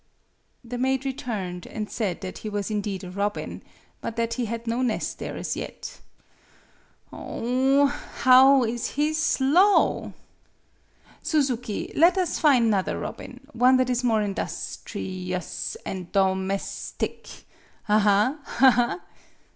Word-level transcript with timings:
The 0.63 0.79
maid 0.79 1.05
returned, 1.05 1.67
and 1.67 1.87
said 1.87 2.21
that 2.21 2.39
he 2.39 2.49
was 2.49 2.71
indeed 2.71 3.03
a 3.03 3.11
robin, 3.11 3.61
but 4.01 4.15
that 4.15 4.33
he 4.33 4.45
had 4.45 4.65
no 4.65 4.81
nest 4.81 5.19
there 5.19 5.37
as 5.37 5.55
yet. 5.55 5.99
"Oh, 7.13 7.95
bow 8.25 8.63
he 8.63 9.09
is 9.09 9.21
slow! 9.21 10.13
Suzuki, 11.21 11.93
let 11.95 12.17
us 12.17 12.39
fine 12.39 12.71
'nother 12.71 12.97
robin, 12.97 13.47
one 13.53 13.77
that 13.77 13.91
is 13.91 14.03
more 14.03 14.23
indus 14.23 14.79
tri 14.83 15.31
ous 15.35 15.77
an' 15.85 16.07
domes 16.11 16.95
tic, 16.97 17.43
aha, 17.87 18.39
ha, 18.43 18.71
ha!" 18.71 18.99